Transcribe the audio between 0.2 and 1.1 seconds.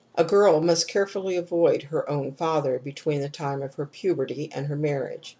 girl must